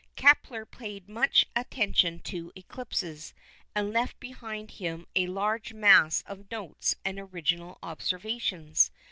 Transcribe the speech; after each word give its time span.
Kepler 0.15 0.65
paid 0.65 1.07
much 1.07 1.45
attention 1.55 2.21
to 2.21 2.51
eclipses, 2.55 3.35
and 3.75 3.93
left 3.93 4.19
behind 4.19 4.71
him 4.71 5.05
a 5.15 5.27
large 5.27 5.73
mass 5.73 6.23
of 6.25 6.49
notes 6.49 6.95
and 7.05 7.19
original 7.19 7.77
observations. 7.83 8.89